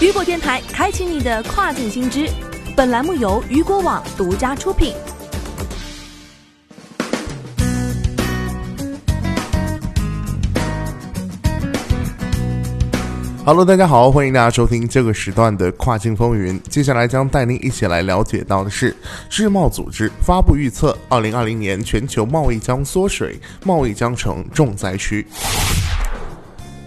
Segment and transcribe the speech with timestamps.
[0.00, 2.26] 雨果电台开启你的跨境新知，
[2.74, 4.94] 本栏目由雨果网独家出品。
[13.44, 16.58] Hello，大家好，欢迎大家收听这个时段的跨境风云。
[16.62, 18.96] 接下来将带您一起来了解到的是，
[19.28, 25.26] 世贸组织发布预测，二零二零年全球贸易将缩水，贸易将成重灾区。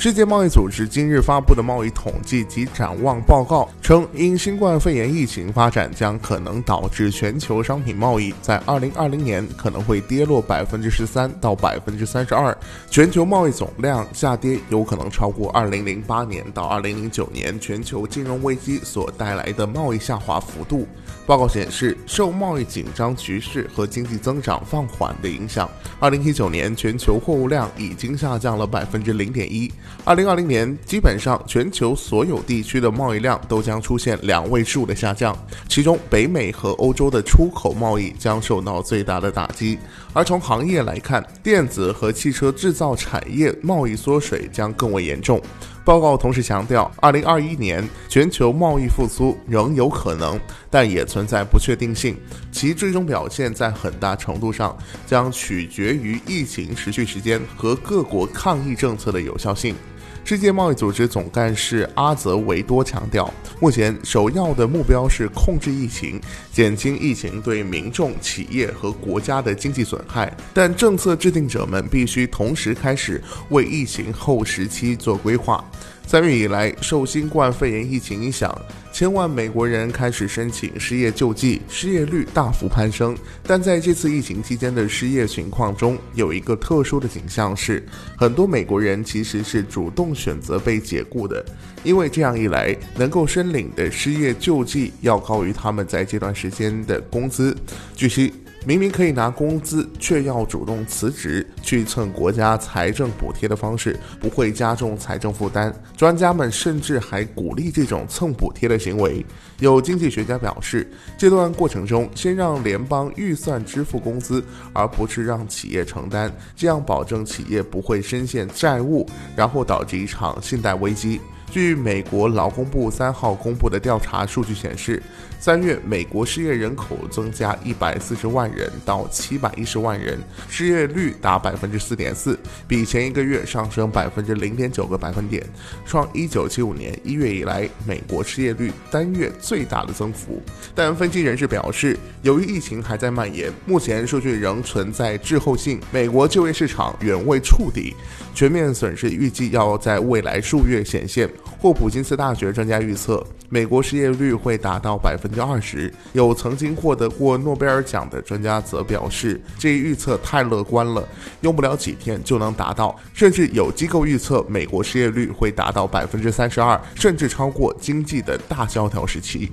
[0.00, 12.56] 世界贸易组织今日发布的贸易统计及展望报告称，因新冠肺炎疫情发展，将可能导致全球商品贸易在二零二零年可能会跌落百分之十三到百分之三十二，
[12.88, 20.88] 全球贸易总量下跌有可能超过二零零八年到二零零九年全球金融危机所带来的贸易下滑幅度。
[21.26, 25.70] 报告显示，受贸易紧张局势和经济增长放缓的影响，
[26.00, 29.70] 二零一九年全球货物量已经下降了百分之零点一。
[30.04, 35.36] 二零二零年，基本上全球所有地区的贸易量都将出现两位数的下降，
[35.68, 39.78] 其中北美和欧洲的出口贸易将受到最大的打击。
[40.12, 45.40] 而从行业来看，电子和汽车制造产业贸易缩水将更为严重。
[45.84, 52.16] 报告同时强调，二零二一年全球贸易复苏仍有可能，但也存在不确定性。
[52.52, 59.74] 其最终表现在很大程度上将取决于疫情持续时间和各国抗疫政策的有效性。
[60.22, 66.20] 世界贸易组织总干事阿泽维多强调，目前首要的目标是控制疫情，
[66.52, 70.32] 减轻疫情对民众、企业和国家的经济损害。
[70.54, 75.64] 但政策制定者们必须同时开始为疫情后时期做规划。
[76.06, 78.56] 三月以来，受新冠肺炎疫情影响，
[78.92, 83.16] 千万美国人开始申请失业救济，失业率大幅攀升。
[83.44, 87.82] 但在这次疫情期间的失业情况中，有一个特殊的景象是，
[88.16, 91.44] 很多美国人其实是主动选择被解雇的，
[91.82, 97.56] 因为这样一来，能够申领的失业救济要高于他们在这段时间的工资。
[97.94, 98.32] 据悉。
[98.66, 105.74] 明明可以拿工资，却要主动辞职去蹭国家财政补贴的方式，不会加重财政负担。
[105.96, 109.24] 专家们甚至还鼓励这种蹭补贴的行为。
[109.60, 114.44] 有经济学家表示，这段过程中先让联邦预算支付工资，
[114.74, 121.18] 而不是让企业承担，这样保证企业不会深陷债务，然后导致一场信贷危机。
[121.50, 125.02] 据美国劳工部三号公布的调查数据显示，
[125.40, 130.18] 三月美国失业人口增加一百四十万人到七百一十万人，
[130.48, 132.38] 失业率达百分之四点四，
[132.68, 135.44] 比前一个月上升百分之零点九个百分点，
[135.84, 140.40] 创一九七五年一月以来美国失业率单月最大的增幅。
[140.72, 147.96] 但分析人士表示，由于疫情还在蔓延，目前数据仍存在滞后性，美国就业市场远未触底，
[148.34, 151.28] 全面损失预计要在未来数月显现。
[151.58, 155.92] 霍普金斯大学专家预测，美国失业率会达到百分之二十。
[156.12, 161.06] 有曾经获得过诺贝尔奖的专家则表示，这一预测太乐观了，
[161.42, 162.98] 用不了几天就能达到。
[163.12, 169.52] 甚至有机构预测，美国失业率会达到百分之三十二，甚至超过经济的大萧条时期。